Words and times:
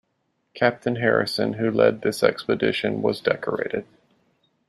Captain 0.55 0.95
Harrison 0.95 1.53
who 1.53 1.69
led 1.69 2.01
this 2.01 2.23
expedition 2.23 3.03
was 3.03 3.21
decorated. 3.21 3.85